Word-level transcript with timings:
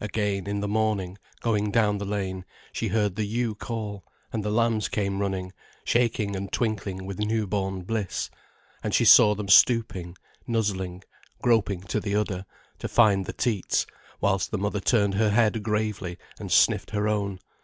Again, 0.00 0.46
in 0.46 0.60
the 0.60 0.68
morning, 0.68 1.18
going 1.40 1.72
down 1.72 1.98
the 1.98 2.04
lane, 2.04 2.44
she 2.72 2.86
heard 2.86 3.16
the 3.16 3.24
ewe 3.24 3.56
call, 3.56 4.04
and 4.32 4.44
the 4.44 4.50
lambs 4.52 4.88
came 4.88 5.18
running, 5.18 5.52
shaking 5.82 6.36
and 6.36 6.52
twinkling 6.52 7.06
with 7.06 7.18
new 7.18 7.44
born 7.44 7.82
bliss. 7.82 8.30
And 8.84 8.94
she 8.94 9.04
saw 9.04 9.34
them 9.34 9.48
stooping, 9.48 10.16
nuzzling, 10.46 11.02
groping 11.42 11.80
to 11.88 11.98
the 11.98 12.14
udder, 12.14 12.44
to 12.78 12.86
find 12.86 13.24
the 13.26 13.32
teats, 13.32 13.84
whilst 14.20 14.52
the 14.52 14.58
mother 14.58 14.78
turned 14.78 15.14
her 15.14 15.30
head 15.30 15.60
gravely 15.64 16.18
and 16.38 16.52
sniffed 16.52 16.92
her 16.92 17.08
own. 17.08 17.40